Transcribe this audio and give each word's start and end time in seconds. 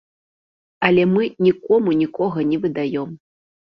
Але 0.87 1.03
мы 1.15 1.27
нікому 1.47 1.89
нікога 2.01 2.39
не 2.53 2.57
выдаём. 2.65 3.09